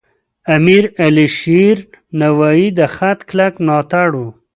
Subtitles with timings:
[0.55, 1.77] امیر علیشیر
[2.21, 4.25] نوایی د خط کلک ملاتړی و.